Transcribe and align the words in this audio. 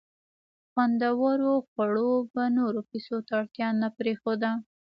خوندورو 0.71 1.51
خوړو 1.69 2.11
به 2.33 2.43
نورو 2.57 2.81
کیسو 2.89 3.17
ته 3.27 3.31
اړتیا 3.39 3.67
نه 3.81 3.87
پرېښوده. 3.97 4.51